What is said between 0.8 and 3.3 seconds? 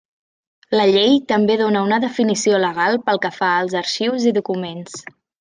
Llei també dóna una definició legal pel